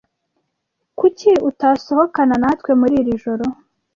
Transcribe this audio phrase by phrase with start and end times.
[0.99, 3.45] Kuki utasohokana natwe muri iri joro?